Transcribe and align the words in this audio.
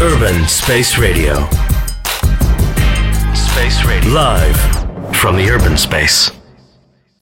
Urban 0.00 0.46
Space 0.46 0.98
Radio. 0.98 1.48
Space 3.34 3.82
Radio. 3.88 4.12
Live 4.12 4.58
from 5.12 5.36
the 5.36 5.50
urban 5.50 5.76
space. 5.78 6.32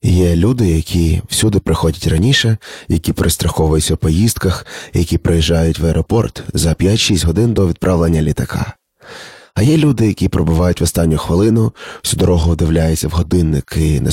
Є 0.03 0.35
люди, 0.35 0.67
які 0.67 1.21
всюди 1.29 1.59
приходять 1.59 2.07
раніше, 2.07 2.57
які 2.87 3.13
перестраховуються 3.13 3.93
у 3.93 3.97
поїздках, 3.97 4.65
які 4.93 5.17
приїжджають 5.17 5.79
в 5.79 5.85
аеропорт 5.85 6.43
за 6.53 6.69
5-6 6.73 7.25
годин 7.25 7.53
до 7.53 7.67
відправлення 7.67 8.21
літака. 8.21 8.73
А 9.55 9.63
є 9.63 9.77
люди, 9.77 10.07
які 10.07 10.27
пробувають 10.27 10.81
в 10.81 10.83
останню 10.83 11.17
хвилину, 11.17 11.73
всю 12.03 12.19
дорогу 12.19 12.55
дивляються 12.55 13.07
в 13.07 13.11
годинник 13.11 13.73
і 13.77 13.99
на 13.99 14.11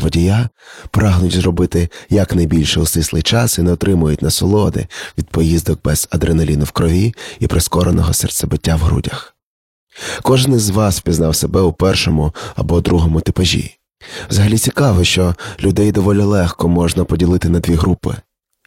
водія, 0.00 0.48
прагнуть 0.90 1.32
зробити 1.32 1.88
якнайбільше 2.10 2.80
у 2.80 2.86
час 3.22 3.58
і 3.58 3.62
не 3.62 3.72
отримують 3.72 4.22
насолоди 4.22 4.86
від 5.18 5.28
поїздок 5.28 5.80
без 5.84 6.08
адреналіну 6.10 6.64
в 6.64 6.70
крові 6.70 7.14
і 7.38 7.46
прискореного 7.46 8.14
серцебиття 8.14 8.76
в 8.76 8.78
грудях. 8.78 9.36
Кожен 10.22 10.54
із 10.54 10.70
вас 10.70 10.98
впізнав 10.98 11.36
себе 11.36 11.60
у 11.60 11.72
першому 11.72 12.34
або 12.56 12.80
другому 12.80 13.20
типажі. 13.20 13.78
Взагалі 14.30 14.58
цікаво, 14.58 15.04
що 15.04 15.34
людей 15.60 15.92
доволі 15.92 16.22
легко 16.22 16.68
можна 16.68 17.04
поділити 17.04 17.48
на 17.48 17.60
дві 17.60 17.74
групи. 17.74 18.14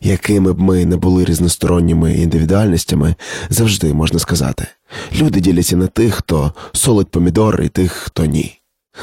Якими 0.01 0.53
б 0.53 0.59
ми 0.59 0.85
не 0.85 0.97
були 0.97 1.25
різносторонніми 1.25 2.13
індивідуальностями, 2.13 3.15
завжди 3.49 3.93
можна 3.93 4.19
сказати. 4.19 4.67
Люди 5.15 5.39
діляться 5.39 5.77
на 5.77 5.87
тих, 5.87 6.13
хто 6.13 6.53
солить 6.73 7.11
помідори, 7.11 7.65
і 7.65 7.69
тих, 7.69 7.91
хто 7.91 8.25
ні. 8.25 8.59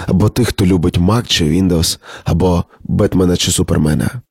Або 0.06 0.28
тих, 0.28 0.48
хто 0.48 0.66
любить 0.66 0.98
Mac 0.98 1.26
чи 1.26 1.44
Windows, 1.44 1.98
або 2.24 2.64
Бетмена 2.84 3.36
чи 3.36 3.50
Супермена. 3.50 4.22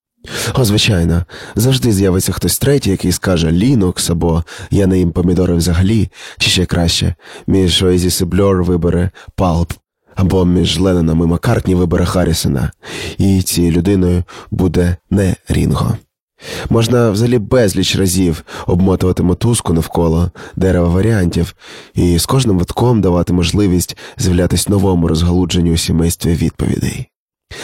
О, 0.54 0.66
звичайно, 0.66 1.26
завжди 1.56 1.92
з'явиться 1.92 2.32
хтось 2.32 2.60
третій, 2.60 2.90
який 2.90 3.12
скаже 3.12 3.48
Linux, 3.48 4.12
або 4.12 4.44
я 4.72 4.88
не 4.88 5.00
їм 5.00 5.12
помідори 5.12 5.56
взагалі, 5.56 6.10
чи 6.38 6.50
ще 6.50 6.66
краще, 6.66 7.16
між 7.48 7.84
Oasis 7.84 8.24
і 8.24 8.26
Blur 8.26 8.64
вибере 8.64 9.12
Pulp, 9.38 9.72
або 10.16 10.46
між 10.46 10.80
Ленноном 10.80 11.20
і 11.20 11.26
Маккартні 11.26 11.76
вибере 11.76 12.06
Харрісона, 12.06 12.72
і 13.18 13.42
цією 13.42 13.72
людиною 13.72 14.24
буде 14.52 14.98
не 15.10 15.36
Рінго. 15.50 15.98
Можна 16.70 17.12
взагалі 17.12 17.38
безліч 17.38 17.96
разів 17.96 18.44
обмотувати 18.68 19.24
мотузку 19.24 19.74
навколо 19.74 20.32
дерева 20.56 20.88
варіантів 20.88 21.56
і 21.94 22.20
з 22.20 22.26
кожним 22.26 22.58
витком 22.58 23.02
давати 23.02 23.34
можливість 23.34 23.98
з'являтись 24.18 24.70
новому 24.70 25.08
розгалудженню 25.08 25.74
у 25.74 25.78
сімействі 25.78 26.34
відповідей. 26.34 27.10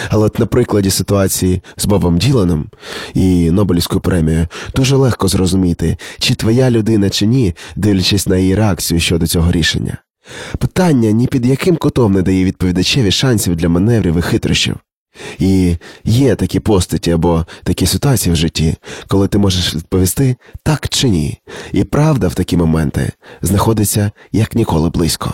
Але 0.10 0.26
от 0.26 0.40
на 0.40 0.46
прикладі 0.46 0.90
ситуації 0.90 1.62
з 1.78 1.86
Бобом 1.86 2.18
Діланом 2.18 2.70
і 3.14 3.52
Нобелівською 3.52 4.02
премією 4.02 4.48
дуже 4.76 4.96
легко 4.96 5.28
зрозуміти, 5.28 5.98
чи 6.20 6.36
твоя 6.36 6.72
людина 6.72 7.10
чи 7.10 7.26
ні, 7.26 7.56
дивлячись 7.76 8.28
на 8.28 8.38
її 8.38 8.56
реакцію 8.56 9.00
щодо 9.00 9.28
цього 9.28 9.52
рішення. 9.52 9.98
Питання 10.58 11.12
ні 11.12 11.28
під 11.28 11.46
яким 11.46 11.76
кутом 11.76 12.14
не 12.14 12.22
дає 12.22 12.44
відповідачеві 12.44 13.12
шансів 13.12 13.56
для 13.56 13.70
маневрів 13.70 14.18
і 14.18 14.22
хитрощів. 14.22 14.76
І 15.40 15.76
є 16.04 16.36
такі 16.36 16.60
постаті 16.60 17.12
або 17.12 17.46
такі 17.64 17.86
ситуації 17.86 18.34
в 18.34 18.36
житті, 18.36 18.76
коли 19.08 19.28
ти 19.28 19.38
можеш 19.38 19.76
відповісти 19.76 20.36
так 20.64 20.90
чи 20.90 21.10
ні, 21.10 21.38
і 21.72 21.84
правда 21.84 22.28
в 22.28 22.36
такі 22.36 22.58
моменти 22.58 23.12
знаходиться 23.42 24.12
як 24.32 24.56
ніколи 24.56 24.90
близько. 24.90 25.34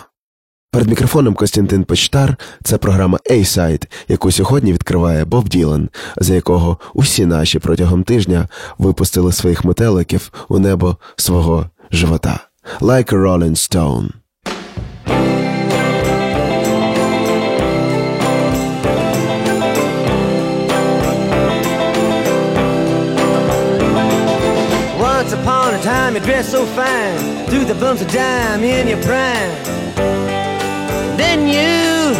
Перед 0.76 0.88
мікрофоном 0.88 1.34
Костянтин 1.34 1.84
Почтар 1.84 2.36
це 2.64 2.78
програма 2.78 3.18
A-Side, 3.30 3.86
яку 4.08 4.32
сьогодні 4.32 4.72
відкриває 4.72 5.24
Боб 5.24 5.48
Ділан, 5.48 5.88
за 6.16 6.34
якого 6.34 6.78
усі 6.94 7.26
наші 7.26 7.58
протягом 7.58 8.02
тижня 8.02 8.48
випустили 8.78 9.32
своїх 9.32 9.64
метеликів 9.64 10.32
у 10.48 10.58
небо 10.58 10.96
свого 11.16 11.70
живота. 11.92 12.40
Like 12.80 13.12
a 13.12 13.18
Rolling 13.22 13.56
Stone. 13.56 14.08
A 26.16 26.18
you 26.18 26.24
dressed 26.24 26.50
so 26.50 26.64
fine. 26.66 27.46
Threw 27.46 27.64
the 27.64 27.74
bumps 27.74 28.02
of 28.02 28.08
dime 28.10 28.64
in 28.64 28.88
your 28.88 29.02
prime. 29.02 29.50
Then 31.16 31.48
you 31.48 32.14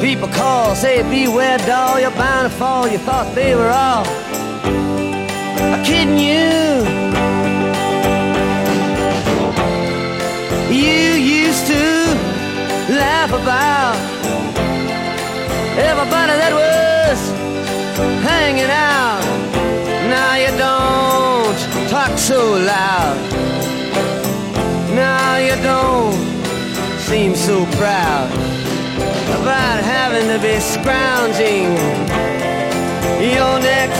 People 0.00 0.28
call, 0.28 0.74
say 0.74 1.02
beware 1.02 1.58
doll 1.58 2.00
You're 2.00 2.10
bound 2.10 2.50
to 2.50 2.56
fall, 2.56 2.88
you 2.88 2.98
thought 2.98 3.34
they 3.34 3.54
were 3.54 3.68
all 3.68 4.04
Kidding 5.84 6.18
you. 6.18 6.84
You 10.74 11.12
used 11.44 11.66
to 11.66 11.84
laugh 12.94 13.30
about 13.30 13.96
Everybody 15.78 16.32
that 16.40 16.52
was 16.54 16.69
loud. 22.70 23.16
Now 24.94 25.28
you 25.46 25.56
don't 25.70 26.14
seem 27.08 27.34
so 27.34 27.56
proud 27.80 28.30
about 29.38 29.78
having 29.96 30.26
to 30.32 30.38
be 30.48 30.56
scrounging 30.74 31.68
your 33.34 33.54
next 33.72 33.99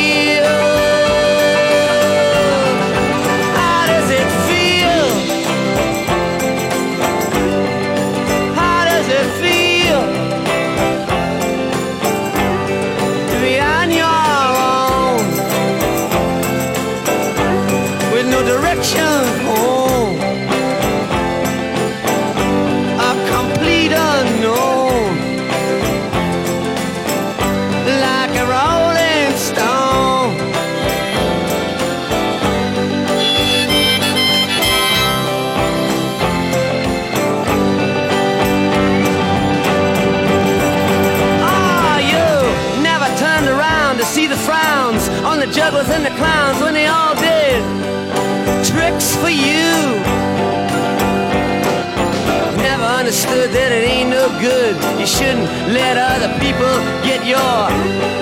Let 55.71 55.97
other 55.97 56.27
people 56.39 56.75
get 57.01 57.25
your 57.25 57.69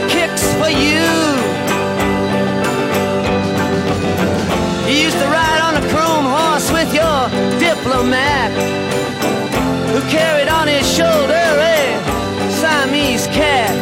kicks 0.08 0.46
for 0.60 0.70
you. 0.70 1.10
You 4.88 5.06
used 5.06 5.18
to 5.18 5.28
ride 5.28 5.62
on 5.68 5.74
a 5.82 5.86
chrome 5.90 6.28
horse 6.30 6.72
with 6.72 6.94
your 6.94 7.20
diplomat 7.58 8.52
who 9.90 10.02
carried 10.10 10.48
on 10.48 10.68
his 10.68 10.86
shoulder 10.86 11.34
a 11.34 11.82
Siamese 12.60 13.26
cat. 13.28 13.74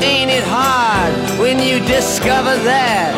Ain't 0.00 0.30
it 0.30 0.44
hard 0.46 1.12
when 1.40 1.58
you 1.58 1.80
discover 1.80 2.54
that 2.62 3.14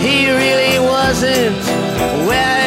he 0.00 0.30
really 0.30 0.78
wasn't 0.78 1.62
where 2.26 2.61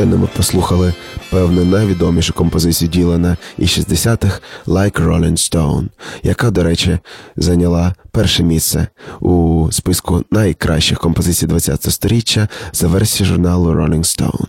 Щойно 0.00 0.28
послухали 0.36 0.94
певну 1.30 1.64
найвідомішу 1.64 2.32
композицію 2.32 2.88
Ділана 2.88 3.36
із 3.58 3.68
60-х 3.68 4.40
«Like 4.66 5.06
Rolling 5.06 5.32
Stone», 5.32 5.86
яка, 6.22 6.50
до 6.50 6.62
речі, 6.62 6.98
зайняла 7.36 7.94
перше 8.10 8.42
місце 8.42 8.86
у 9.20 9.68
списку 9.72 10.24
найкращих 10.30 10.98
композицій 10.98 11.46
20-го 11.46 11.90
сторіччя 11.90 12.48
за 12.72 12.88
версією 12.88 13.34
журналу 13.34 13.70
Rolling 13.70 13.98
Stone. 13.98 14.46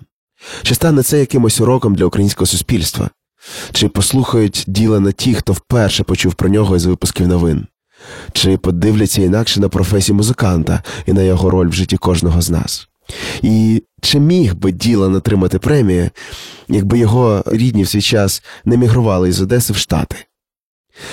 Чи 0.64 0.76
стане 0.76 1.04
це 1.04 1.20
якимось 1.20 1.62
уроком 1.62 1.96
для 1.96 2.06
українського 2.06 2.46
суспільства? 2.46 3.10
Чи 3.72 3.88
послухають 3.88 4.64
Ділана 4.68 5.12
ті, 5.12 5.36
хто 5.36 5.54
вперше 5.54 6.04
почув 6.04 6.34
про 6.34 6.50
нього 6.50 6.76
із 6.76 6.86
випусків 6.86 7.28
новин? 7.28 7.68
Чи 8.34 8.58
подивляться 8.58 9.22
інакше 9.22 9.60
на 9.60 9.70
професію 9.70 10.16
музиканта 10.16 10.84
і 11.06 11.14
на 11.14 11.22
його 11.22 11.50
роль 11.50 11.68
в 11.68 11.74
житті 11.74 11.98
кожного 11.98 12.42
з 12.42 12.50
нас? 12.50 12.91
І 13.42 13.84
чи 14.02 14.20
міг 14.20 14.56
би 14.56 14.72
Ділан 14.72 15.16
отримати 15.16 15.60
премію, 15.60 16.10
якби 16.68 17.00
його 17.00 17.44
рідні 17.46 17.84
в 17.84 17.88
свій 17.88 18.02
час 18.02 18.44
не 18.66 18.78
мігрували 18.78 19.30
із 19.30 19.42
Одеси 19.42 19.74
в 19.74 19.78
Штати? 19.78 20.16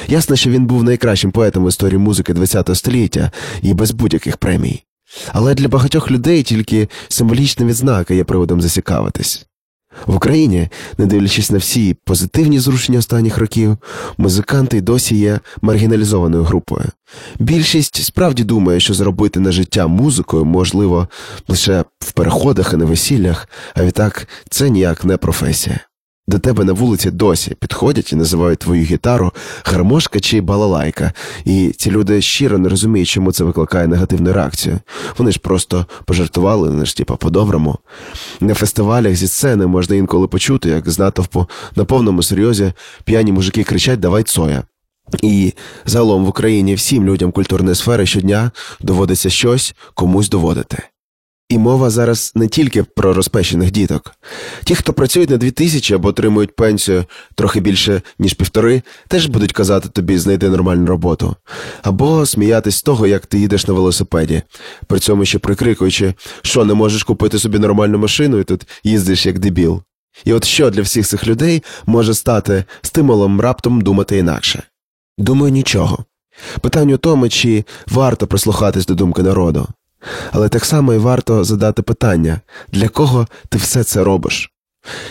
Ясно, 0.08 0.36
що 0.36 0.50
він 0.50 0.66
був 0.66 0.84
найкращим 0.84 1.30
поетом 1.30 1.64
в 1.64 1.68
історії 1.68 1.98
музики 1.98 2.34
ХХ 2.34 2.74
століття 2.74 3.30
і 3.62 3.74
без 3.74 3.90
будь-яких 3.90 4.36
премій. 4.36 4.84
Але 5.32 5.54
для 5.54 5.68
багатьох 5.68 6.10
людей 6.10 6.42
тільки 6.42 6.88
символічна 7.08 7.66
відзнака 7.66 8.14
є 8.14 8.24
приводом 8.24 8.60
зацікавитись. 8.60 9.46
В 10.06 10.16
Україні, 10.16 10.68
не 10.98 11.06
дивлячись 11.06 11.50
на 11.50 11.58
всі 11.58 11.96
позитивні 12.04 12.58
зрушення 12.58 12.98
останніх 12.98 13.38
років, 13.38 13.76
музиканти 14.18 14.80
досі 14.80 15.16
є 15.16 15.40
маргіналізованою 15.62 16.44
групою. 16.44 16.84
Більшість 17.38 18.04
справді 18.04 18.44
думає, 18.44 18.80
що 18.80 18.94
зробити 18.94 19.40
на 19.40 19.52
життя 19.52 19.86
музикою 19.86 20.44
можливо 20.44 21.08
лише 21.48 21.84
в 22.00 22.12
переходах 22.12 22.72
і 22.72 22.76
на 22.76 22.84
весіллях, 22.84 23.48
а 23.74 23.84
відтак 23.84 24.28
це 24.50 24.70
ніяк 24.70 25.04
не 25.04 25.16
професія. 25.16 25.80
До 26.28 26.38
тебе 26.38 26.64
на 26.64 26.72
вулиці 26.72 27.10
досі 27.10 27.54
підходять 27.60 28.12
і 28.12 28.16
називають 28.16 28.58
твою 28.58 28.82
гітару 28.82 29.32
гармошка 29.64 30.20
чи 30.20 30.40
балалайка, 30.40 31.12
і 31.44 31.72
ці 31.76 31.90
люди 31.90 32.22
щиро 32.22 32.58
не 32.58 32.68
розуміють, 32.68 33.08
чому 33.08 33.32
це 33.32 33.44
викликає 33.44 33.86
негативну 33.86 34.32
реакцію. 34.32 34.78
Вони 35.18 35.32
ж 35.32 35.38
просто 35.38 35.86
пожартували, 36.04 36.68
вони 36.68 36.86
ж 36.86 36.96
типа 36.96 37.16
по-доброму. 37.16 37.78
На 38.40 38.54
фестивалях 38.54 39.14
зі 39.14 39.28
сцени 39.28 39.66
можна 39.66 39.96
інколи 39.96 40.28
почути, 40.28 40.68
як 40.68 40.90
з 40.90 40.98
натовпу 40.98 41.46
на 41.76 41.84
повному 41.84 42.22
серйозі 42.22 42.72
п'яні 43.04 43.32
мужики 43.32 43.64
кричать 43.64 44.00
Давай 44.00 44.22
цоя. 44.22 44.62
І 45.22 45.52
загалом 45.86 46.24
в 46.24 46.28
Україні 46.28 46.74
всім 46.74 47.04
людям 47.04 47.32
культурної 47.32 47.74
сфери 47.74 48.06
щодня 48.06 48.50
доводиться 48.80 49.30
щось 49.30 49.74
комусь 49.94 50.28
доводити. 50.28 50.82
І 51.48 51.58
мова 51.58 51.90
зараз 51.90 52.32
не 52.34 52.48
тільки 52.48 52.82
про 52.82 53.14
розпещених 53.14 53.70
діток. 53.70 54.14
Ті, 54.64 54.74
хто 54.74 54.92
працюють 54.92 55.30
на 55.30 55.36
дві 55.36 55.50
тисячі 55.50 55.94
або 55.94 56.08
отримують 56.08 56.56
пенсію 56.56 57.04
трохи 57.34 57.60
більше, 57.60 58.02
ніж 58.18 58.34
півтори, 58.34 58.82
теж 59.08 59.26
будуть 59.26 59.52
казати 59.52 59.88
тобі 59.88 60.18
знайти 60.18 60.48
нормальну 60.48 60.86
роботу. 60.86 61.36
Або 61.82 62.26
сміятись 62.26 62.76
з 62.76 62.82
того, 62.82 63.06
як 63.06 63.26
ти 63.26 63.38
їдеш 63.38 63.66
на 63.66 63.74
велосипеді, 63.74 64.42
при 64.86 64.98
цьому 64.98 65.24
ще 65.24 65.38
прикрикуючи, 65.38 66.14
що 66.42 66.64
не 66.64 66.74
можеш 66.74 67.02
купити 67.02 67.38
собі 67.38 67.58
нормальну 67.58 67.98
машину 67.98 68.38
і 68.38 68.44
тут 68.44 68.66
їздиш 68.84 69.26
як 69.26 69.38
дебіл. 69.38 69.82
І 70.24 70.32
от 70.32 70.44
що 70.44 70.70
для 70.70 70.82
всіх 70.82 71.06
цих 71.06 71.26
людей 71.26 71.62
може 71.86 72.14
стати 72.14 72.64
стимулом 72.82 73.40
раптом 73.40 73.80
думати 73.80 74.18
інакше? 74.18 74.62
Думаю, 75.18 75.52
нічого. 75.52 76.04
Питання 76.60 76.94
у 76.94 76.98
тому, 76.98 77.28
чи 77.28 77.64
варто 77.86 78.26
прислухатись 78.26 78.86
до 78.86 78.94
думки 78.94 79.22
народу. 79.22 79.68
Але 80.32 80.48
так 80.48 80.64
само 80.64 80.94
і 80.94 80.98
варто 80.98 81.44
задати 81.44 81.82
питання, 81.82 82.40
для 82.72 82.88
кого 82.88 83.26
ти 83.48 83.58
все 83.58 83.84
це 83.84 84.04
робиш? 84.04 84.52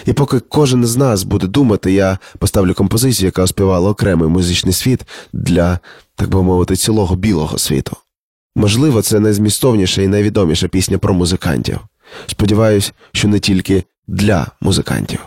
І 0.05 0.13
поки 0.13 0.39
кожен 0.39 0.85
з 0.85 0.97
нас 0.97 1.23
буде 1.23 1.47
думати, 1.47 1.91
я 1.91 2.17
поставлю 2.39 2.73
композицію, 2.73 3.25
яка 3.25 3.43
оспівала 3.43 3.89
окремий 3.89 4.29
музичний 4.29 4.73
світ 4.73 5.05
для, 5.33 5.79
так 6.15 6.29
би 6.29 6.43
мовити, 6.43 6.75
цілого 6.75 7.15
білого 7.15 7.57
світу. 7.57 7.97
Можливо, 8.55 9.01
це 9.01 9.19
найзмістовніша 9.19 10.01
і 10.01 10.07
найвідоміша 10.07 10.67
пісня 10.67 10.97
про 10.97 11.13
музикантів. 11.13 11.79
Сподіваюсь, 12.27 12.93
що 13.11 13.27
не 13.27 13.39
тільки 13.39 13.83
для 14.07 14.47
музикантів. 14.61 15.19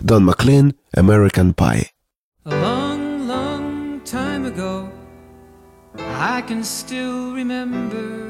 Дон 0.00 0.24
Маклін 0.24 0.74
American 0.94 1.54
Pie 1.54 1.90
A 2.44 2.50
long, 2.50 3.28
long 3.28 4.00
time 4.04 4.44
ago, 4.52 4.88
I 6.36 6.42
can 6.48 6.62
still 6.64 7.34
remember 7.34 8.29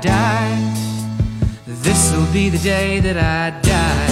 Die. 0.00 0.56
This'll 1.66 2.32
be 2.32 2.48
the 2.48 2.58
day 2.58 3.00
that 3.00 3.16
I 3.16 3.50
die. 3.60 4.10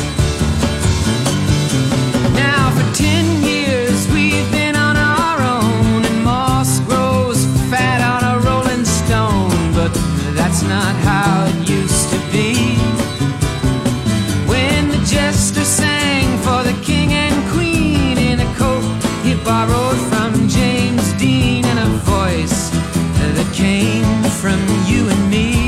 Now 2.35 2.71
for 2.77 2.87
ten 2.95 3.43
years 3.43 4.07
we've 4.13 4.51
been 4.51 4.77
on 4.77 4.97
our 4.97 5.39
own, 5.41 6.05
and 6.05 6.25
moss 6.25 6.81
grows 6.81 7.45
fat 7.71 8.01
on 8.03 8.23
a 8.33 8.41
rolling 8.45 8.85
stone. 8.85 9.51
But 9.73 9.93
that's 10.35 10.63
not 10.63 10.95
how 11.09 11.47
it 11.47 11.69
used 11.69 12.11
to 12.11 12.19
be. 12.33 12.77
When 14.47 14.89
the 14.89 15.01
jester 15.07 15.65
sang 15.65 16.29
for 16.39 16.63
the 16.63 16.77
king 16.83 17.13
and 17.13 17.37
queen 17.53 18.19
in 18.19 18.41
a 18.41 18.55
coat 18.57 18.85
he 19.25 19.35
borrowed 19.45 20.01
from 20.11 20.49
James 20.49 21.13
Dean 21.15 21.65
and 21.65 21.79
a 21.79 21.91
voice 22.05 22.71
that 23.35 23.49
came 23.55 24.23
from 24.41 24.61
you 24.87 25.09
and 25.09 25.31
me. 25.31 25.68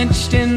quenched 0.00 0.32
in 0.32 0.49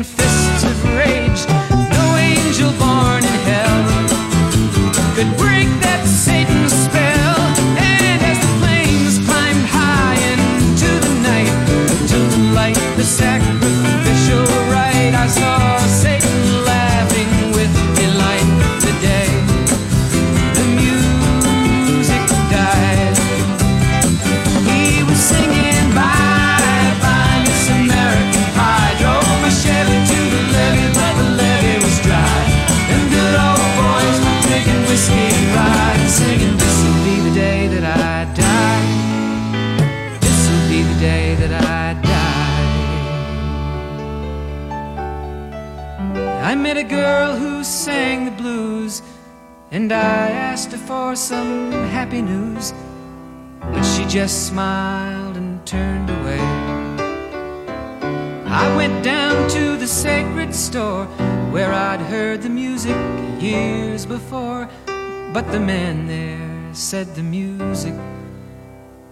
store 60.74 61.05
where 61.53 61.72
I'd 61.72 62.00
heard 62.00 62.42
the 62.42 62.50
music 62.50 62.98
years 63.40 64.07
before. 64.07 64.68
But 65.31 65.46
the 65.51 65.59
man 65.59 66.07
there 66.07 66.74
said 66.74 67.14
the 67.14 67.22
music 67.22 67.94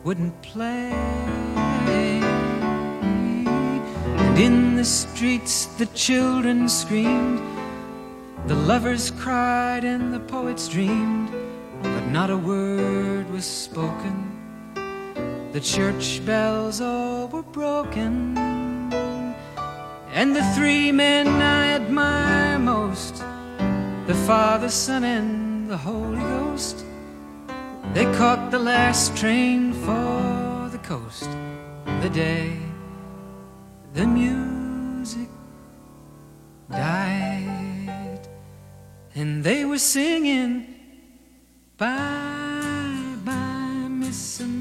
wouldn't 0.03 0.41
play. 0.41 0.91
And 4.23 4.37
in 4.39 4.75
the 4.75 4.83
streets 4.83 5.67
the 5.77 5.85
children 5.93 6.67
screamed, 6.67 7.39
the 8.47 8.55
lovers 8.55 9.11
cried, 9.11 9.83
and 9.83 10.11
the 10.11 10.19
poets 10.19 10.67
dreamed. 10.67 11.29
But 11.83 12.07
not 12.07 12.31
a 12.31 12.37
word 12.37 13.29
was 13.29 13.45
spoken. 13.45 14.15
The 15.51 15.61
church 15.61 16.25
bells 16.25 16.81
all 16.81 17.27
were 17.27 17.43
broken. 17.43 18.60
And 20.13 20.35
the 20.35 20.43
three 20.55 20.91
men 20.91 21.27
I 21.27 21.73
admire 21.73 22.59
most 22.59 23.23
the 24.07 24.15
Father, 24.27 24.69
Son, 24.69 25.03
and 25.03 25.69
the 25.69 25.77
Holy 25.77 26.19
Ghost 26.19 26.85
they 27.93 28.05
caught 28.15 28.51
the 28.51 28.59
last 28.59 29.17
train 29.17 29.73
for 29.73 30.69
the 30.71 30.79
coast 30.83 31.29
the 32.01 32.09
day 32.09 32.57
the 33.93 34.07
music 34.07 35.27
died. 36.69 38.27
And 39.13 39.43
they 39.43 39.65
were 39.65 39.77
singing, 39.77 40.67
Bye, 41.77 43.15
bye, 43.25 43.87
Miss 43.89 44.39
American 44.39 44.59
Pie. 44.59 44.60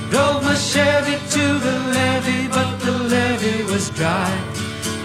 Drove 0.11 0.43
my 0.43 0.55
Chevy 0.71 1.15
to 1.35 1.45
the 1.65 1.75
levee, 1.95 2.47
but 2.57 2.69
the 2.85 2.95
levee 3.13 3.63
was 3.71 3.85
dry. 3.99 4.31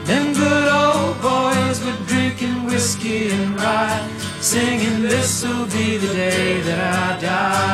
Them 0.08 0.26
good 0.42 0.68
old 0.82 1.16
boys 1.22 1.76
were 1.84 2.00
drinking 2.10 2.56
whiskey 2.70 3.30
and 3.30 3.54
rye, 3.62 4.00
singing, 4.40 4.98
This'll 5.10 5.66
be 5.76 5.86
the 6.02 6.12
day 6.24 6.60
that 6.66 6.80
I 7.04 7.20
die. 7.20 7.66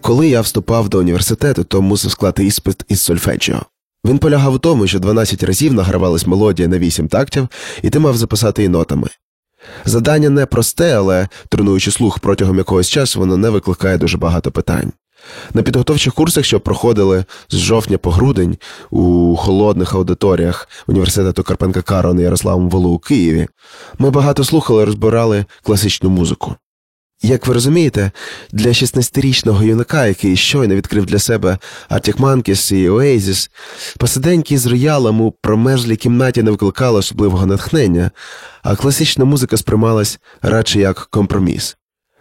Коли 0.00 0.28
я 0.28 0.40
вступав 0.40 0.88
до 0.88 0.98
університету, 0.98 1.64
то 1.64 1.82
мусив 1.82 2.10
склати 2.10 2.44
іспит 2.44 2.84
із 2.88 3.00
сольфеджіо. 3.00 3.62
Він 4.04 4.18
полягав 4.18 4.54
у 4.54 4.58
тому, 4.58 4.86
що 4.86 4.98
12 4.98 5.42
разів 5.42 5.74
награвалась 5.74 6.26
мелодія 6.26 6.68
на 6.68 6.78
8 6.78 7.08
тактів, 7.08 7.48
і 7.82 7.90
ти 7.90 7.98
мав 7.98 8.16
записати 8.16 8.62
її 8.62 8.68
нотами. 8.68 9.08
Задання 9.84 10.30
не 10.30 10.46
просте, 10.46 10.96
але 10.96 11.28
тренуючи 11.48 11.90
слух 11.90 12.18
протягом 12.18 12.58
якогось 12.58 12.88
часу, 12.88 13.20
воно 13.20 13.36
не 13.36 13.50
викликає 13.50 13.98
дуже 13.98 14.18
багато 14.18 14.50
питань. 14.50 14.92
На 15.54 15.62
підготовчих 15.62 16.14
курсах, 16.14 16.44
що 16.44 16.60
проходили 16.60 17.24
з 17.48 17.56
жовтня 17.56 17.98
по 17.98 18.10
грудень 18.10 18.56
у 18.90 19.36
холодних 19.36 19.94
аудиторіях 19.94 20.68
університету 20.86 21.42
Карпенка 21.42 21.82
Карона 21.82 22.22
Ярославом 22.22 22.70
Волу 22.70 22.90
у 22.90 22.98
Києві, 22.98 23.48
ми 23.98 24.10
багато 24.10 24.44
слухали 24.44 24.82
і 24.82 24.86
розбирали 24.86 25.44
класичну 25.62 26.10
музику. 26.10 26.54
Як 27.22 27.46
ви 27.46 27.54
розумієте, 27.54 28.10
для 28.52 28.68
16-річного 28.68 29.64
юнака, 29.64 30.06
який 30.06 30.36
щойно 30.36 30.74
відкрив 30.74 31.06
для 31.06 31.18
себе 31.18 31.58
Arctic 31.90 32.16
Monkeys 32.16 32.74
і 32.74 32.90
Oasis, 32.90 33.50
посиденьки 33.98 34.58
з 34.58 34.66
роялем 34.66 35.20
у 35.20 35.30
промерзлій 35.30 35.96
кімнаті 35.96 36.42
не 36.42 36.50
викликало 36.50 36.98
особливого 36.98 37.46
натхнення, 37.46 38.10
а 38.62 38.76
класична 38.76 39.24
музика 39.24 39.56
сприймалась 39.56 40.18
радше 40.42 40.80
як 40.80 41.06
компроміс. 41.10 41.76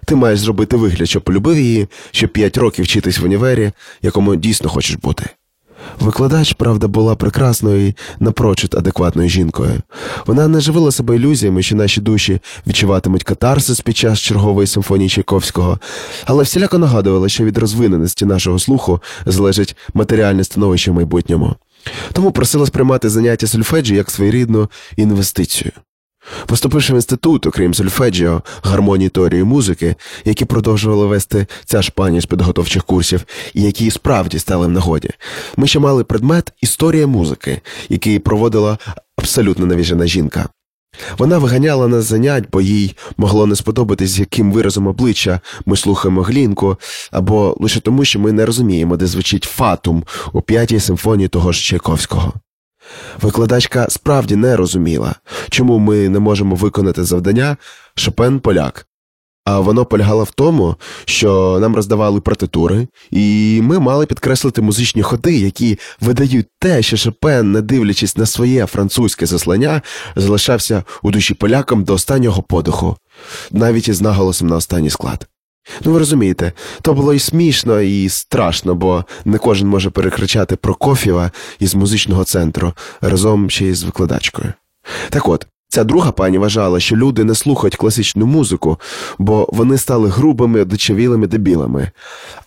Ти 0.06 0.16
маєш 0.16 0.40
зробити 0.40 0.76
вигляд, 0.76 1.10
що 1.10 1.22
полюбив 1.22 1.58
її, 1.58 1.88
щоб 2.12 2.30
5 2.30 2.58
років 2.58 2.86
вчитись 2.86 3.20
в 3.20 3.24
універі, 3.26 3.72
якому 4.02 4.36
дійсно 4.36 4.70
хочеш 4.70 4.96
бути. 4.96 5.30
Викладач, 6.00 6.54
правда, 6.54 6.88
була 6.88 7.16
прекрасною 7.16 7.88
і 7.88 7.96
напрочуд 8.20 8.76
адекватною 8.76 9.30
жінкою. 9.30 9.82
Вона 10.26 10.48
не 10.48 10.62
живила 10.62 10.92
себе 10.92 11.16
ілюзіями, 11.16 11.64
що 11.64 11.76
наші 11.76 12.02
душі 12.02 12.40
відчуватимуть 12.68 13.24
катарсис 13.24 13.82
під 13.82 13.98
час 13.98 14.20
чергової 14.20 14.68
симфонії 14.68 15.10
Чайковського, 15.10 15.80
але 16.26 16.44
всіляко 16.44 16.78
нагадувала, 16.78 17.30
що 17.30 17.44
від 17.44 17.58
розвиненості 17.58 18.26
нашого 18.26 18.60
слуху 18.60 19.02
залежить 19.26 19.76
матеріальне 19.94 20.44
становище 20.44 20.92
в 20.92 20.94
майбутньому. 20.94 21.56
Тому 22.14 22.32
просила 22.32 22.66
сприймати 22.66 23.10
заняття 23.10 23.48
сольфеджі 23.48 23.96
як 23.96 24.12
своєрідну 24.12 24.70
інвестицію. 24.96 25.72
Поступивши 26.46 26.94
в 26.94 26.96
інститут, 26.96 27.46
окрім 27.46 27.74
сольфеджіо, 27.74 28.42
гармонії 28.64 29.10
теорії 29.10 29.44
музики, 29.44 29.96
які 30.26 30.46
продовжували 30.46 31.06
вести 31.06 31.48
ця 31.66 31.82
ж 31.82 31.92
пані 31.92 32.22
з 32.22 32.26
підготовчих 32.26 32.84
курсів, 32.84 33.26
і 33.54 33.62
які 33.62 33.92
справді 33.92 34.40
стали 34.40 34.68
в 34.68 34.72
нагоді, 34.72 35.10
ми 35.58 35.68
ще 35.68 35.80
мали 35.80 36.04
предмет 36.04 36.54
історія 36.62 37.08
музики, 37.08 37.62
який 37.90 38.20
проводила 38.20 38.78
абсолютно 39.18 39.66
навіжена 39.66 40.08
жінка. 40.08 40.50
Вона 41.18 41.38
виганяла 41.38 41.88
нас 41.88 42.06
занять, 42.06 42.44
бо 42.52 42.62
їй 42.62 42.96
могло 43.18 43.46
не 43.46 43.56
сподобатись, 43.56 44.20
яким 44.20 44.52
виразом 44.52 44.88
обличчя 44.88 45.40
ми 45.66 45.78
слухаємо 45.78 46.22
глінку, 46.22 46.78
або 47.12 47.58
лише 47.60 47.80
тому, 47.80 48.06
що 48.06 48.20
ми 48.20 48.32
не 48.32 48.46
розуміємо, 48.46 48.98
де 48.98 49.08
звучить 49.08 49.44
фатум 49.44 50.04
у 50.34 50.42
п'ятій 50.42 50.80
симфонії 50.80 51.28
того 51.28 51.52
ж 51.52 51.62
Чайковського. 51.62 52.34
Викладачка 53.22 53.88
справді 53.90 54.36
не 54.36 54.56
розуміла, 54.56 55.16
чому 55.50 55.80
ми 55.80 56.10
не 56.10 56.20
можемо 56.20 56.56
виконати 56.56 57.04
завдання 57.04 57.58
Шопен 57.96 58.40
поляк. 58.40 58.88
А 59.46 59.60
воно 59.60 59.86
полягало 59.86 60.24
в 60.24 60.32
тому, 60.32 60.76
що 61.06 61.58
нам 61.62 61.76
роздавали 61.76 62.22
партитури, 62.22 62.88
і 63.12 63.60
ми 63.64 63.80
мали 63.80 64.06
підкреслити 64.06 64.62
музичні 64.62 65.02
ходи, 65.02 65.38
які 65.38 65.80
видають 66.02 66.48
те, 66.60 66.82
що 66.82 66.98
Шопен, 66.98 67.52
не 67.52 67.62
дивлячись 67.62 68.18
на 68.18 68.26
своє 68.26 68.66
французьке 68.66 69.26
заслання, 69.26 69.82
залишався 70.16 70.84
у 71.04 71.12
душі 71.12 71.34
полякам 71.34 71.84
до 71.84 71.94
останнього 71.94 72.42
подиху, 72.42 72.98
навіть 73.52 73.88
із 73.88 74.02
наголосом 74.02 74.48
на 74.48 74.56
останній 74.56 74.90
склад. 74.90 75.28
Ну, 75.82 75.92
ви 75.92 76.00
розумієте, 76.00 76.52
то 76.82 76.94
було 76.94 77.14
і 77.14 77.20
смішно, 77.20 77.82
і 77.82 78.10
страшно, 78.10 78.76
бо 78.76 79.06
не 79.26 79.38
кожен 79.38 79.68
може 79.68 79.90
перекричати 79.90 80.56
Прокоф'єва 80.56 81.32
із 81.60 81.76
музичного 81.76 82.24
центру 82.24 82.74
разом 83.02 83.50
ще 83.50 83.66
із 83.66 83.84
викладачкою. 83.84 84.54
Так 85.10 85.28
от, 85.28 85.48
ця 85.68 85.84
друга 85.84 86.12
пані 86.12 86.38
вважала, 86.38 86.80
що 86.80 86.96
люди 86.96 87.24
не 87.24 87.36
слухають 87.36 87.76
класичну 87.76 88.26
музику, 88.26 88.80
бо 89.18 89.50
вони 89.52 89.78
стали 89.78 90.10
грубими, 90.10 90.62
одичавілими 90.62 91.28
дебілами. 91.28 91.92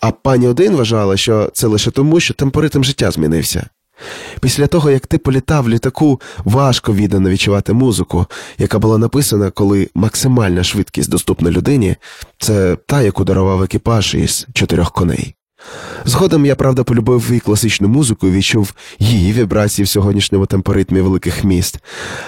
А 0.01 0.11
пані 0.11 0.49
один 0.49 0.77
вважала, 0.77 1.17
що 1.17 1.51
це 1.53 1.67
лише 1.67 1.91
тому, 1.91 2.21
що 2.21 2.35
темпоритм 2.35 2.85
життя 2.85 3.11
змінився. 3.11 3.67
Після 4.41 4.67
того, 4.67 4.91
як 4.91 5.07
ти 5.07 5.19
політав 5.19 5.69
літаку, 5.69 6.21
важко 6.45 6.95
віддано 6.95 7.31
відчувати 7.31 7.73
музику, 7.73 8.27
яка 8.59 8.79
була 8.79 8.99
написана, 8.99 9.51
коли 9.51 9.89
максимальна 9.95 10.65
швидкість 10.65 11.11
доступна 11.11 11.51
людині, 11.51 11.97
це 12.39 12.77
та, 12.87 13.03
яку 13.03 13.25
дарував 13.25 13.63
екіпаж 13.63 14.15
із 14.15 14.47
чотирьох 14.55 14.93
коней. 14.93 15.35
Згодом 16.05 16.47
я, 16.47 16.55
правда, 16.55 16.85
полюбив 16.85 17.31
і 17.31 17.41
класичну 17.41 17.89
музику 17.89 18.29
і 18.29 18.31
відчув 18.31 18.75
її 18.99 19.33
вібрації 19.33 19.85
в 19.85 19.89
сьогоднішньому 19.89 20.47
темпоритмі 20.47 21.01
великих 21.01 21.45
міст. 21.45 21.79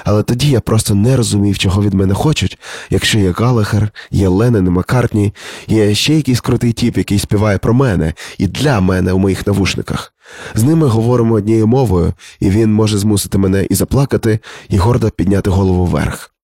Але 0.04 0.22
тоді 0.22 0.50
я 0.50 0.61
просто 0.61 0.94
не 0.94 1.16
розумів, 1.16 1.59
чого 1.59 1.83
від 1.83 1.94
мене 1.94 2.14
хочуть, 2.14 2.59
якщо 2.90 3.18
є 3.18 3.30
Галахер, 3.30 3.90
є 4.11 4.28
Ленен 4.28 4.66
і 4.66 4.70
Маккартні, 4.70 5.35
є 5.68 5.94
ще 5.94 6.14
якийсь 6.14 6.40
крутий 6.40 6.72
тіп, 6.72 6.98
який 6.98 7.18
співає 7.18 7.59
про 7.59 7.74
мене 7.74 8.14
і 8.38 8.46
для 8.46 8.80
мене 8.80 9.12
у 9.12 9.18
моїх 9.18 9.46
навушниках. 9.46 10.12
З 10.55 10.62
ними 10.62 10.87
говоримо 10.87 11.35
однією 11.35 11.66
мовою, 11.66 12.12
і 12.40 12.51
він 12.51 12.73
може 12.73 12.99
змусити 12.99 13.38
мене 13.38 13.66
і 13.71 13.75
заплакати, 13.75 14.38
і 14.69 14.77
гордо 14.77 15.11
підняти 15.11 15.51
голову 15.51 15.85
вверх. 15.85 16.35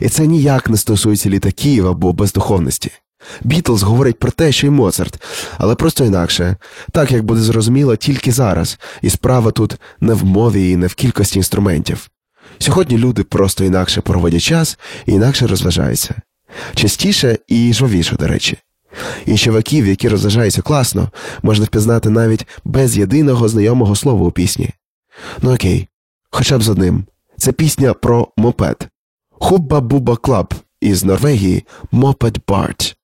І 0.00 0.08
це 0.08 0.26
ніяк 0.26 0.70
не 0.70 0.76
стосується 0.76 1.30
літаків 1.30 1.86
або 1.86 2.12
бездуховності. 2.12 2.90
Бітлз 3.42 3.82
говорить 3.82 4.18
про 4.18 4.30
те, 4.30 4.52
що 4.52 4.66
й 4.66 4.70
Моцарт, 4.70 5.22
але 5.58 5.74
просто 5.74 6.04
інакше, 6.04 6.56
так 6.92 7.12
як 7.12 7.24
буде 7.24 7.40
зрозуміло 7.40 7.96
тільки 7.96 8.32
зараз, 8.32 8.78
і 9.02 9.10
справа 9.10 9.50
тут 9.50 9.76
не 10.00 10.14
в 10.14 10.24
мові 10.24 10.70
і 10.70 10.76
не 10.76 10.86
в 10.86 10.94
кількості 10.94 11.38
інструментів. 11.38 12.10
Сьогодні 12.58 12.98
люди 12.98 13.22
просто 13.22 13.64
інакше 13.64 14.00
проводять 14.00 14.42
час 14.42 14.78
і 15.06 15.12
інакше 15.12 15.46
розважаються. 15.46 16.14
Частіше 16.74 17.38
і 17.48 17.72
жвавіше, 17.72 18.16
до 18.16 18.26
речі. 18.26 18.58
І 19.26 19.36
чуваків, 19.36 19.86
які 19.86 20.08
розважаються 20.08 20.62
класно, 20.62 21.10
можна 21.42 21.64
впізнати 21.64 22.10
навіть 22.10 22.46
без 22.64 22.98
єдиного 22.98 23.48
знайомого 23.48 23.96
слова 23.96 24.26
у 24.26 24.30
пісні. 24.30 24.70
Ну 25.42 25.54
окей, 25.54 25.88
хоча 26.30 26.58
б 26.58 26.62
з 26.62 26.68
одним. 26.68 27.04
Це 27.38 27.52
пісня 27.52 27.94
про 27.94 28.28
мопед. 28.36 28.88
Хубба 29.30 29.80
Буба 29.80 30.16
Клаб 30.16 30.54
із 30.80 31.04
Норвегії 31.04 31.64
Мопед 31.92 32.38
Барт. 32.48 32.96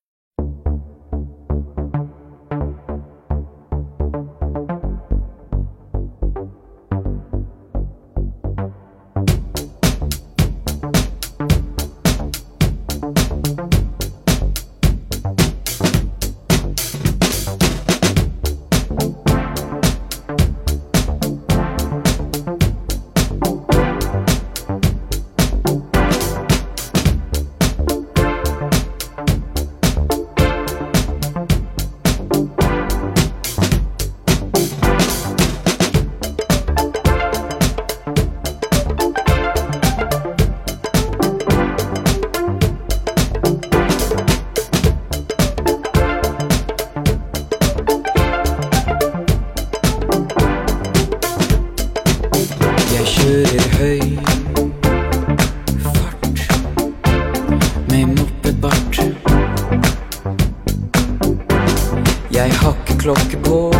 Jeg 62.70 62.76
har 62.76 62.86
ikke 62.86 62.98
klokke 62.98 63.36
på. 63.44 63.72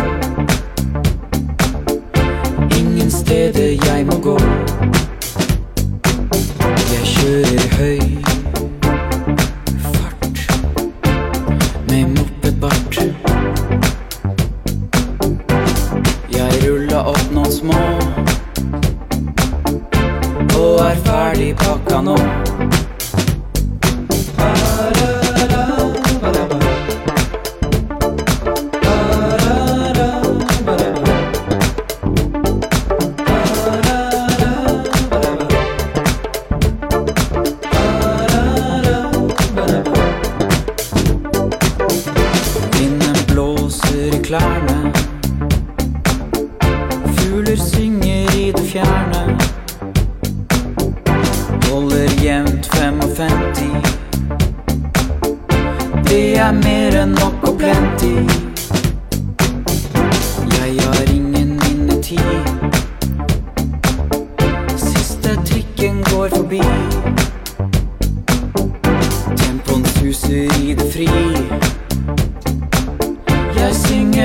Ingen 2.79 3.11
steder 3.11 3.69
jeg 3.85 4.05
må 4.05 4.19
gå. 4.19 4.39
Jeg 6.91 7.03
kjører 7.05 7.67
høy 7.77 8.30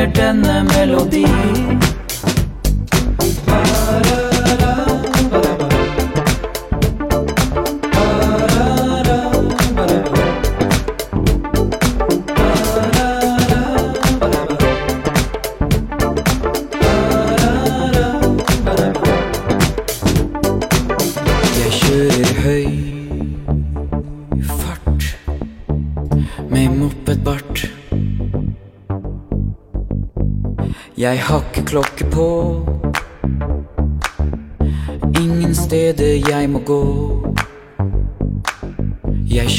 denne 0.09 0.63
melodi. 0.63 1.25
Bare 3.45 4.26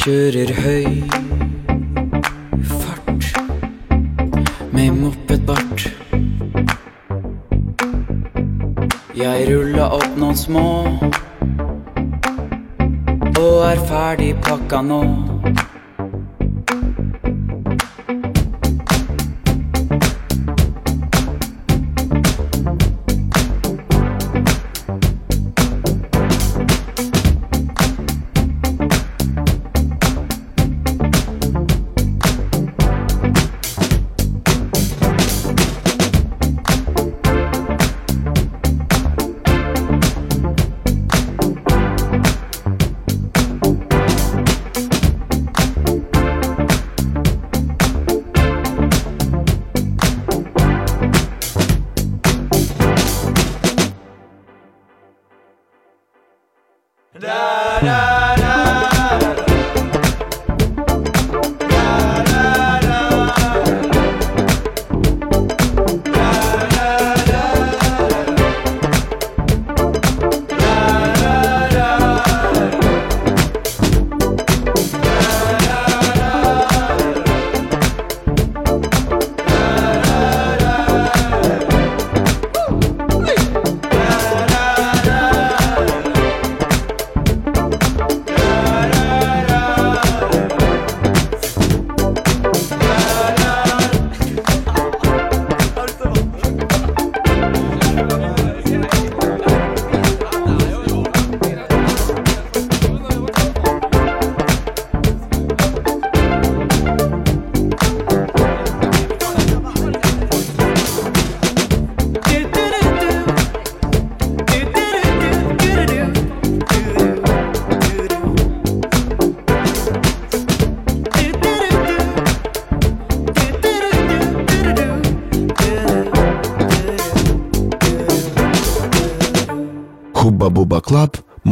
kjører 0.08 0.50
høy 0.64 0.84
fart 2.64 3.26
med 4.72 4.94
mopedbart. 4.96 5.84
Jeg 9.20 9.48
ruller 9.50 9.98
opp 9.98 10.16
noen 10.16 10.38
små 10.44 10.64
og 13.36 13.58
er 13.68 13.84
ferdig 13.90 14.32
pakka 14.48 14.80
nå. 14.88 15.02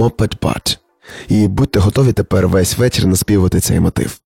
Part. 0.08 0.78
І 1.28 1.48
будьте 1.48 1.78
готові 1.78 2.12
тепер 2.12 2.48
весь 2.48 2.78
вечір 2.78 3.06
наспівати 3.06 3.60
цей 3.60 3.80
мотив. 3.80 4.20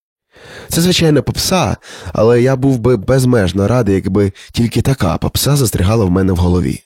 Це, 0.69 0.81
звичайно, 0.81 1.23
попса, 1.23 1.77
але 2.13 2.41
я 2.41 2.55
був 2.55 2.79
би 2.79 2.97
безмежно 2.97 3.67
радий, 3.67 3.95
якби 3.95 4.31
тільки 4.51 4.81
така 4.81 5.17
попса 5.17 5.55
застрягала 5.55 6.05
в 6.05 6.11
мене 6.11 6.33
в 6.33 6.37
голові. 6.37 6.83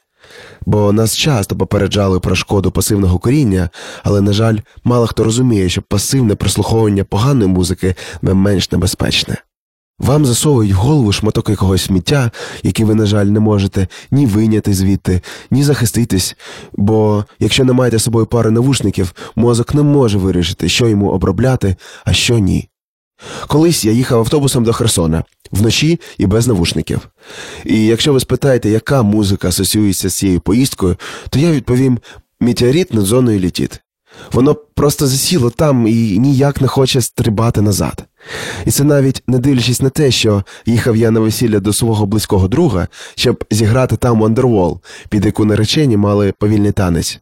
Бо 0.66 0.92
нас 0.92 1.18
часто 1.18 1.56
попереджали 1.56 2.20
про 2.20 2.36
шкоду 2.36 2.72
пасивного 2.72 3.20
коріння, 3.20 3.70
але, 4.04 4.22
на 4.22 4.34
жаль, 4.34 4.58
мало 4.84 5.08
хто 5.08 5.24
розуміє, 5.24 5.70
що 5.70 5.82
пасивне 5.82 6.36
прослуховування 6.36 7.04
поганої 7.04 7.52
музики 7.52 7.96
не 8.22 8.34
менш 8.34 8.72
небезпечне. 8.72 9.38
Вам 10.00 10.26
засовують 10.26 10.74
в 10.74 10.76
голову 10.76 11.12
шматок 11.12 11.50
якогось 11.50 11.82
сміття, 11.82 12.32
який 12.64 12.86
ви, 12.86 12.96
на 12.96 13.06
жаль, 13.06 13.26
не 13.26 13.40
можете 13.40 13.88
ні 14.12 14.26
виняти 14.26 14.74
звідти, 14.74 15.22
ні 15.52 15.64
захиститись, 15.64 16.36
бо 16.74 17.26
якщо 17.40 17.64
не 17.64 17.74
маєте 17.74 18.00
з 18.00 18.04
собою 18.04 18.26
пари 18.26 18.52
навушників, 18.52 19.14
мозок 19.36 19.74
не 19.74 19.84
може 19.84 20.18
вирішити, 20.18 20.70
що 20.70 20.88
йому 20.88 21.10
обробляти, 21.10 21.76
а 22.06 22.14
що 22.14 22.38
ні. 22.40 22.70
Колись 23.48 23.86
я 23.86 23.92
їхав 23.92 24.20
автобусом 24.20 24.64
до 24.64 24.74
Херсона 24.74 25.24
вночі 25.52 26.00
і 26.18 26.26
без 26.26 26.48
навушників. 26.48 27.10
І 27.66 27.86
якщо 27.86 28.14
ви 28.14 28.20
спитаєте, 28.20 28.70
яка 28.70 29.04
музика 29.04 29.48
асоціюється 29.48 30.10
з 30.10 30.14
цією 30.14 30.40
поїздкою, 30.40 30.98
то 31.30 31.40
я 31.40 31.52
відповім 31.52 32.00
метеорит 32.40 32.94
над 32.94 33.06
зоною 33.06 33.40
літіт. 33.40 33.82
Воно 34.32 34.56
просто 34.56 35.08
засіло 35.08 35.50
там 35.50 35.88
і 35.88 36.20
ніяк 36.20 36.62
не 36.62 36.68
хоче 36.68 37.02
стрибати 37.02 37.62
назад. 37.62 38.06
І 38.66 38.72
це 38.72 38.84
навіть 38.84 39.24
не 39.28 39.40
дивлячись 39.40 39.82
на 39.82 39.90
те, 39.90 40.12
що 40.12 40.44
їхав 40.66 40.96
я 40.96 41.12
на 41.12 41.20
весілля 41.20 41.60
до 41.60 41.74
свого 41.74 42.06
близького 42.06 42.48
друга, 42.48 42.88
щоб 43.16 43.44
зіграти 43.52 43.98
там 43.98 44.24
Wonderwall, 44.24 44.80
під 45.10 45.26
яку 45.26 45.46
наречені 45.46 45.98
мали 45.98 46.34
повільний 46.40 46.72
танець. 46.72 47.20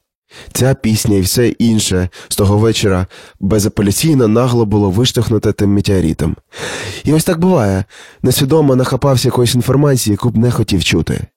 Ця 0.54 0.74
пісня 0.74 1.18
і 1.18 1.22
все 1.22 1.48
інше 1.48 2.10
з 2.30 2.36
того 2.36 2.58
вечора 2.58 3.08
безапеляційно 3.40 4.28
нагло 4.28 4.66
було 4.66 4.90
виштовхнуте 4.90 5.52
тим 5.52 5.74
метеоритом. 5.74 6.36
І 7.04 7.14
ось 7.14 7.24
так 7.24 7.40
буває, 7.40 7.86
несвідомо 8.24 8.76
нахапався 8.76 9.28
якоїсь 9.28 9.56
інформації, 9.56 10.12
яку 10.12 10.30
б 10.30 10.38
не 10.38 10.52
хотів 10.52 10.84
чути. 10.84 11.28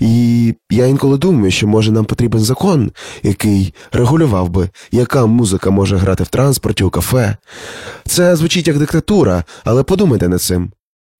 І 0.00 0.54
я 0.70 0.86
інколи 0.86 1.18
думаю, 1.18 1.50
що 1.50 1.66
може 1.66 1.92
нам 1.92 2.04
потрібен 2.04 2.40
закон, 2.40 2.90
який 3.22 3.74
регулював 3.92 4.48
би, 4.48 4.70
яка 4.92 5.26
музика 5.26 5.70
може 5.70 5.96
грати 5.96 6.24
в 6.24 6.28
транспорті, 6.28 6.84
у 6.84 6.90
кафе. 6.90 7.36
Це 8.06 8.36
звучить 8.36 8.68
як 8.68 8.78
диктатура, 8.78 9.44
але 9.64 9.82
подумайте 9.82 10.28
над 10.28 10.42
цим. 10.42 10.72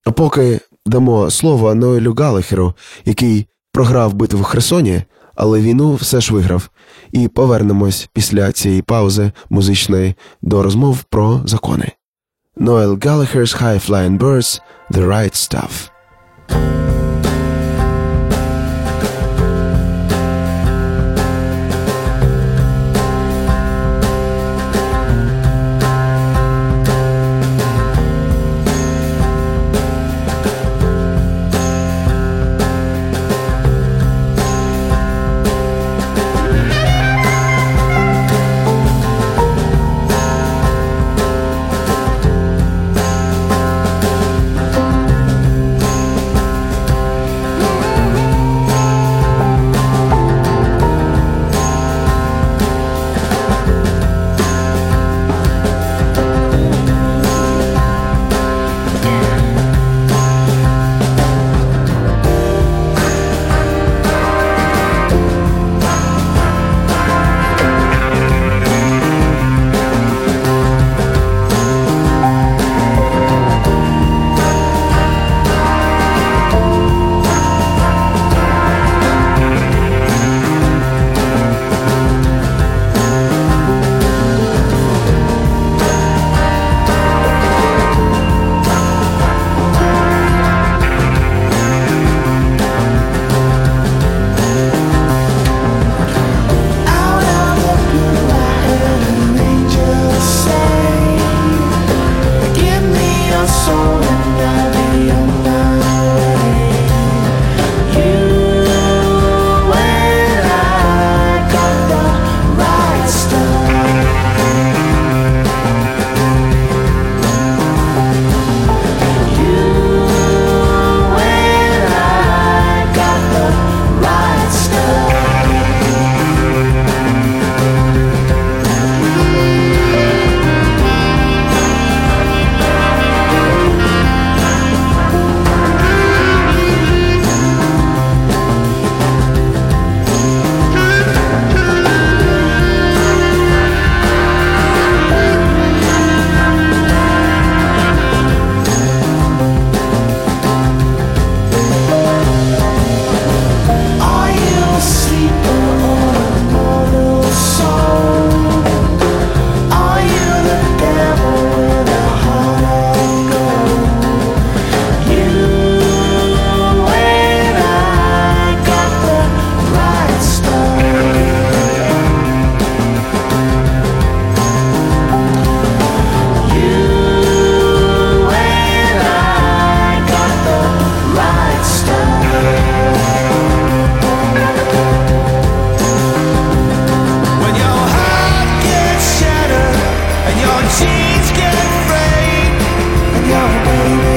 А 0.05 0.11
поки 0.11 0.59
дамо 0.85 1.31
слово 1.31 1.75
Ноелю 1.75 2.13
Галахеру, 2.13 2.73
який 3.05 3.47
програв 3.71 4.13
битву 4.13 4.39
в 4.39 4.43
Херсоні, 4.43 5.01
але 5.35 5.61
війну 5.61 5.93
все 5.93 6.21
ж 6.21 6.33
виграв. 6.33 6.69
І 7.11 7.27
повернемось 7.27 8.09
після 8.13 8.51
цієї 8.51 8.81
паузи 8.81 9.31
музичної 9.49 10.15
до 10.41 10.63
розмов 10.63 11.03
про 11.03 11.41
закони. 11.45 11.91
Noel 12.57 12.97
Gallagher's 12.97 13.53
High 13.61 13.89
Flying 13.89 14.17
Birds 14.17 14.61
The 14.91 15.07
Right 15.07 15.35
Stuff. 15.35 15.89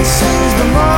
sings 0.08 0.54
the 0.54 0.64
morning. 0.72 0.97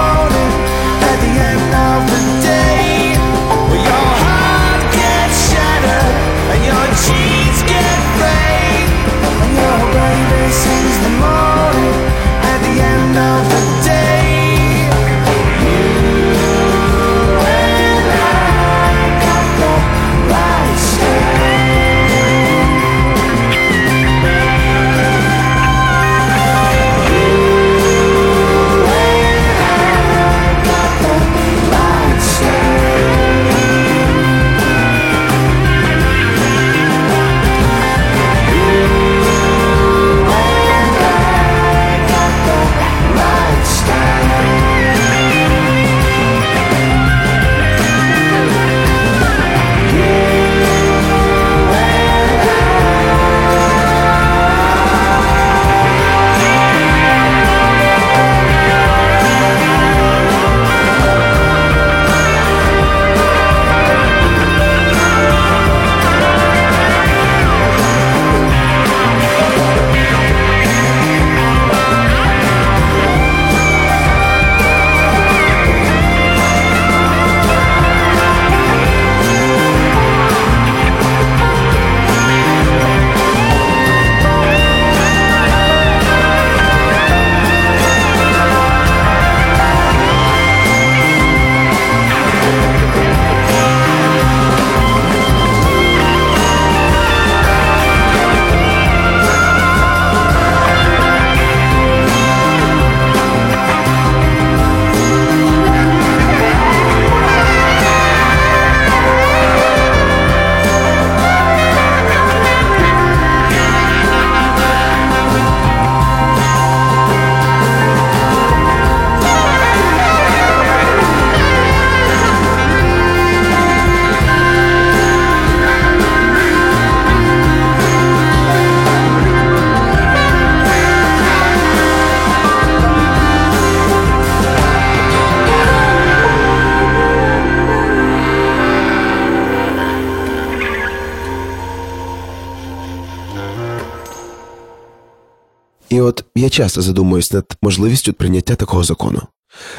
Я 146.35 146.51
часто 146.51 146.83
задумуюсь 146.83 147.33
над 147.33 147.57
можливістю 147.63 148.13
прийняття 148.13 148.55
такого 148.55 148.85
закону. 148.85 149.23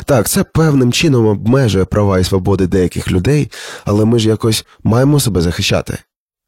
Так, 0.06 0.30
це 0.30 0.44
певним 0.44 0.92
чином 0.92 1.26
обмежує 1.26 1.86
права 1.86 2.20
і 2.20 2.24
свободи 2.24 2.68
деяких 2.68 3.12
людей, 3.12 3.52
але 3.86 4.06
ми 4.06 4.20
ж 4.20 4.28
якось 4.28 4.66
маємо 4.84 5.20
себе 5.20 5.42
захищати. 5.42 5.98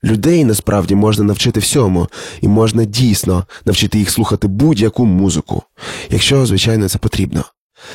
Людей 0.03 0.45
насправді 0.45 0.95
можна 0.95 1.23
навчити 1.23 1.59
всьому, 1.59 2.07
і 2.41 2.47
можна 2.47 2.85
дійсно 2.85 3.45
навчити 3.65 3.99
їх 3.99 4.09
слухати 4.09 4.47
будь-яку 4.47 5.05
музику, 5.05 5.63
якщо, 6.09 6.45
звичайно, 6.45 6.89
це 6.89 6.97
потрібно. 6.97 7.45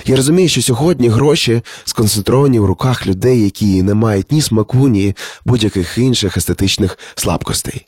Я 0.07 0.16
розумію, 0.16 0.49
що 0.49 0.62
сьогодні 0.62 1.09
гроші 1.09 1.62
сконцентровані 1.84 2.61
в 2.61 2.64
руках 2.64 3.07
людей, 3.07 3.45
які 3.45 3.82
не 3.82 3.95
мають 3.95 4.32
ні 4.32 4.43
смаку, 4.43 4.89
ні 4.89 5.14
будь-яких 5.45 5.99
інших 5.99 6.36
естетичних 6.36 6.99
слабкостей. 7.14 7.86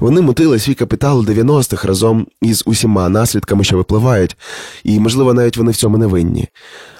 Вони 0.00 0.20
мутили 0.20 0.58
свій 0.58 0.74
капітал 0.74 1.20
у 1.20 1.24
90-х 1.24 1.88
разом 1.88 2.26
із 2.42 2.62
усіма 2.66 3.08
наслідками, 3.08 3.64
що 3.64 3.76
випливають, 3.76 4.36
і, 4.84 5.00
можливо, 5.00 5.34
навіть 5.34 5.56
вони 5.56 5.72
в 5.72 5.76
цьому 5.76 5.98
не 5.98 6.06
винні. 6.06 6.48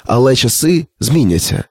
Але 0.05 0.37
часи 0.37 0.87
зміняться. 1.01 1.65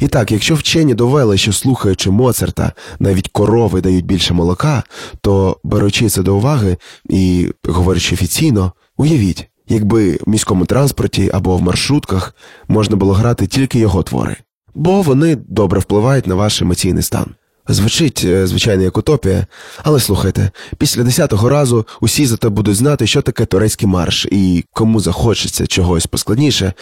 І 0.00 0.08
так, 0.08 0.32
якщо 0.32 0.54
вчені 0.54 0.94
довели, 0.94 1.38
що 1.38 1.52
слухаючи 1.52 2.10
Моцарта, 2.10 2.72
навіть 2.98 3.28
корови 3.28 3.80
дають 3.80 4.06
більше 4.06 4.34
молока, 4.34 4.82
то 5.20 5.60
беручи 5.64 6.08
це 6.08 6.22
до 6.22 6.36
уваги 6.36 6.76
і 7.08 7.48
говорячи 7.64 8.14
офіційно, 8.14 8.72
уявіть, 8.96 9.48
якби 9.68 10.18
в 10.26 10.28
міському 10.28 10.66
транспорті 10.66 11.30
або 11.34 11.56
в 11.56 11.62
маршрутках 11.62 12.34
можна 12.68 12.96
було 12.96 13.12
грати 13.12 13.46
тільки 13.46 13.78
його 13.78 14.02
твори, 14.02 14.36
бо 14.74 15.02
вони 15.02 15.36
добре 15.36 15.80
впливають 15.80 16.26
на 16.26 16.34
ваш 16.34 16.62
емоційний 16.62 17.02
стан. 17.02 17.26
Звучить, 17.68 18.22
е, 18.24 18.46
звичайно, 18.46 18.82
як 18.82 18.98
утопія, 18.98 19.46
але 19.82 20.00
слухайте, 20.00 20.50
після 20.78 21.02
десятого 21.02 21.48
разу 21.48 21.86
усі 22.00 22.26
зате 22.26 22.48
будуть 22.48 22.76
знати, 22.76 23.06
що 23.06 23.22
таке 23.22 23.46
турецький 23.46 23.88
марш, 23.88 24.26
і 24.30 24.64
кому 24.72 25.00
захочеться 25.00 25.66
чогось 25.66 26.06
поскладніше, 26.06 26.72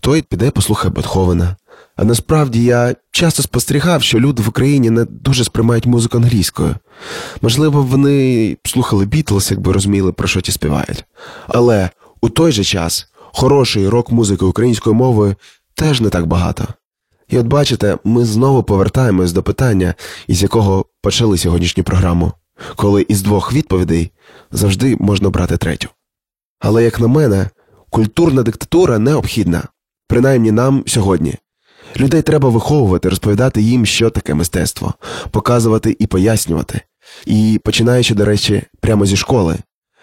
той 0.00 0.22
піде 0.22 0.50
послухає 0.50 0.94
Бетховена. 0.94 1.56
А 1.96 2.04
насправді 2.04 2.64
я 2.64 2.94
часто 3.10 3.42
спостерігав, 3.42 4.02
що 4.02 4.20
люди 4.20 4.42
в 4.42 4.48
Україні 4.48 4.90
не 4.90 5.04
дуже 5.04 5.44
сприймають 5.44 5.86
музику 5.86 6.16
англійською. 6.16 6.74
Можливо, 7.42 7.82
вони 7.82 8.56
слухали 8.64 9.06
Бітлз, 9.06 9.50
якби 9.50 9.72
розуміли, 9.72 10.12
про 10.12 10.28
що 10.28 10.40
ті 10.40 10.52
співають. 10.52 11.04
Але 11.48 11.90
у 12.22 12.28
той 12.28 12.52
же 12.52 12.64
час 12.64 13.08
хорошої 13.32 13.88
рок-музики 13.88 14.44
українською 14.44 14.94
мовою 14.94 15.36
теж 15.74 16.00
не 16.00 16.08
так 16.08 16.26
багато. 16.26 16.66
І 17.28 17.38
от 17.38 17.46
бачите, 17.46 17.98
ми 18.04 18.24
знову 18.24 18.62
повертаємось 18.62 19.32
до 19.32 19.42
питання, 19.42 19.94
із 20.26 20.42
якого 20.42 20.84
почали 21.02 21.38
сьогоднішню 21.38 21.84
програму, 21.84 22.32
коли 22.76 23.06
із 23.08 23.22
двох 23.22 23.52
відповідей 23.52 24.10
завжди 24.50 24.96
можна 25.00 25.30
брати 25.30 25.56
третю. 25.56 25.88
Але, 26.60 26.84
як 26.84 27.00
на 27.00 27.06
мене, 27.06 27.50
культурна 27.90 28.42
диктатура 28.42 28.98
необхідна, 28.98 29.62
принаймні 30.08 30.52
нам 30.52 30.84
сьогодні. 30.86 31.34
Людей 31.96 32.22
треба 32.22 32.48
виховувати, 32.48 33.08
розповідати 33.08 33.62
їм, 33.62 33.86
що 33.86 34.10
таке 34.10 34.34
мистецтво, 34.34 34.94
показувати 35.30 35.96
і 35.98 36.06
пояснювати. 36.06 36.80
І 37.26 37.60
починаючи, 37.64 38.14
до 38.14 38.24
речі, 38.24 38.62
прямо 38.80 39.06
зі 39.06 39.16
школи, 39.16 39.58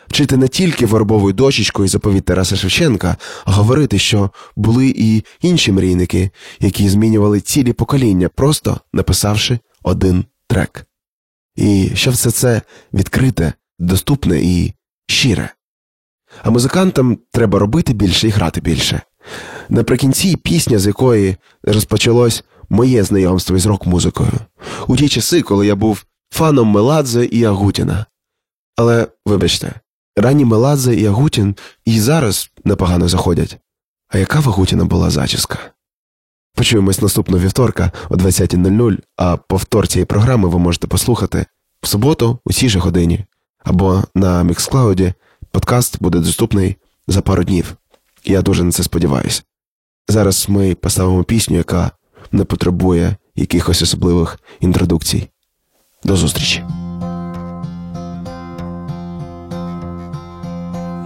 вчити 0.10 0.38
не 0.38 0.48
тільки 0.48 0.86
вербовою 0.86 1.34
дощечкою 1.34 1.88
заповідь 1.88 2.26
Тараса 2.26 2.56
Шевченка, 2.56 3.18
а 3.46 3.52
говорити, 3.52 4.00
що 4.00 4.30
були 4.56 4.94
і 4.98 5.24
інші 5.42 5.72
мрійники, 5.72 6.30
які 6.60 6.90
змінювали 6.90 7.42
цілі 7.42 7.74
покоління, 7.74 8.30
просто 8.30 8.80
написавши 8.94 9.60
один 9.84 10.26
трек. 10.48 10.86
І 11.56 11.92
що 11.94 12.12
все 12.12 12.32
це 12.32 12.62
відкрите, 12.94 13.54
доступне 13.80 14.42
і 14.42 14.74
щире. 15.08 15.50
А 16.44 16.50
музикантам 16.50 17.18
треба 17.32 17.60
робити 17.60 17.94
більше 17.94 18.28
і 18.28 18.32
грати 18.32 18.62
більше. 18.62 19.02
Наприкінці 19.70 20.36
пісня, 20.36 20.80
з 20.80 20.88
якої 20.88 21.36
розпочалось 21.64 22.44
моє 22.70 23.04
знайомство 23.04 23.58
із 23.58 23.66
рок-музикою, 23.66 24.32
у 24.88 24.98
ті 24.98 25.10
часи, 25.10 25.42
коли 25.42 25.68
я 25.68 25.76
був 25.76 26.06
фаном 26.32 26.68
Меладзе 26.68 27.26
і 27.26 27.44
Агутіна. 27.44 28.06
Але, 28.76 29.08
вибачте, 29.26 29.74
ранні 30.22 30.46
Меладзе 30.46 30.96
і 30.96 31.06
Агутін 31.06 31.56
і 31.86 32.00
зараз 32.00 32.50
непогано 32.64 33.08
заходять. 33.08 33.58
А 34.08 34.18
яка 34.18 34.40
в 34.40 34.50
Агутіна 34.50 34.86
була 34.86 35.10
зачіска? 35.10 35.58
Почуємось 36.56 37.02
наступного 37.02 37.44
вівторка 37.44 37.92
о 38.10 38.16
20.00, 38.16 38.98
а 39.18 39.38
повтор 39.38 39.88
цієї 39.88 40.06
програми 40.06 40.50
ви 40.50 40.60
можете 40.60 40.88
послухати 40.88 41.46
в 41.82 41.88
суботу 41.88 42.40
у 42.46 42.54
цій 42.54 42.70
же 42.70 42.80
годині, 42.80 43.26
або 43.64 44.04
на 44.16 44.44
Міксклауді 44.44 45.14
подкаст 45.52 46.02
буде 46.02 46.20
доступний 46.20 46.76
за 47.08 47.22
пару 47.22 47.44
днів. 47.44 47.76
Я 48.26 48.42
дуже 48.42 48.64
на 48.64 48.72
це 48.72 48.84
сподіваюся. 48.84 49.42
Зараз 50.08 50.46
ми 50.50 50.76
поставимо 50.76 51.24
пісню, 51.24 51.58
яка 51.58 51.92
не 52.32 52.44
потребує 52.44 53.16
якихось 53.36 53.82
особливих 53.82 54.40
інтродукцій. 54.60 55.30
До 56.04 56.16
зустрічі. 56.16 56.64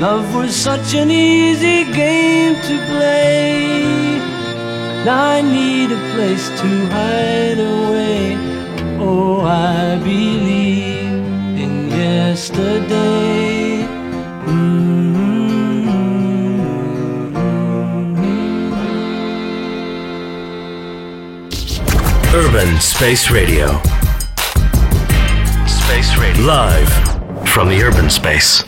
Love 0.00 0.32
was 0.32 0.54
such 0.54 0.94
an 0.94 1.10
easy 1.10 1.82
game 1.92 2.54
to 2.54 2.78
play. 2.86 4.18
Now 5.04 5.24
I 5.24 5.42
need 5.42 5.90
a 5.90 5.98
place 6.14 6.48
to 6.60 6.86
hide 6.86 7.58
away. 7.58 8.36
Oh, 9.00 9.40
I 9.40 9.96
believe 9.98 11.58
in 11.58 11.88
yesterday. 11.88 13.82
Mm-hmm. 14.46 15.16
Urban 22.36 22.80
Space 22.80 23.32
Radio. 23.32 23.80
Space 25.66 26.16
Radio. 26.16 26.44
Live 26.44 26.92
from 27.48 27.68
the 27.68 27.82
urban 27.82 28.08
space. 28.08 28.67